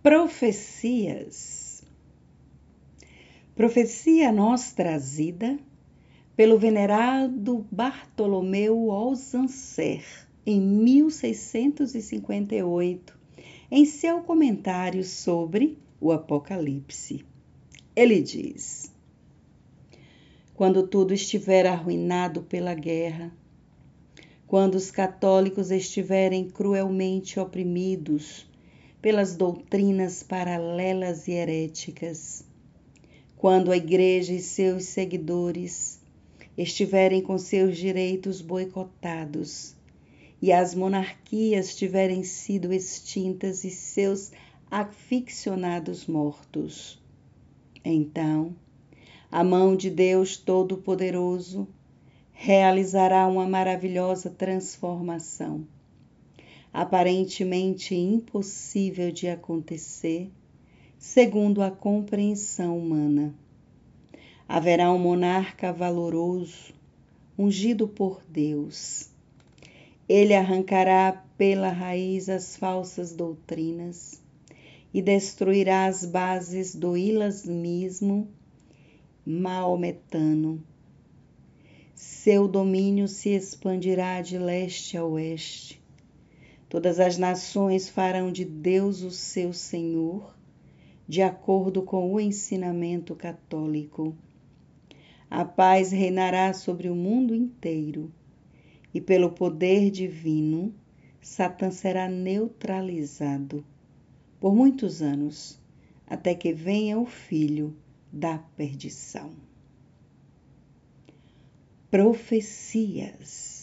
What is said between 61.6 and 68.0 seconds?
a compreensão humana. Haverá um monarca valoroso, ungido